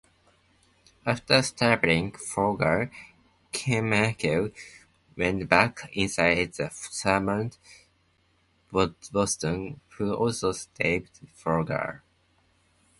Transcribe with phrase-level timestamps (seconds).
[1.05, 2.89] After stabbing Folger,
[3.53, 4.51] Krenwinkel
[5.15, 7.59] went back inside and summoned
[8.71, 12.01] Watson, who also stabbed Folger.